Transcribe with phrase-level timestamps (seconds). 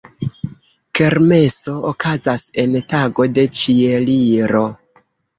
[0.99, 4.63] Kermeso okazas en tago de Ĉieliro.